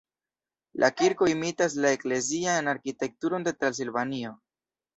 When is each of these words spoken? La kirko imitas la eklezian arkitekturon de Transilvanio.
La 0.83 0.89
kirko 1.01 1.27
imitas 1.33 1.75
la 1.85 1.93
eklezian 1.99 2.73
arkitekturon 2.73 3.49
de 3.49 3.57
Transilvanio. 3.61 4.37